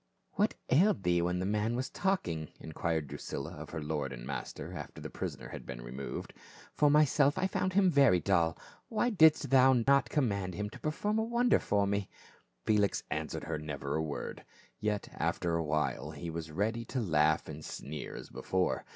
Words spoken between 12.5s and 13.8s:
Felix answered her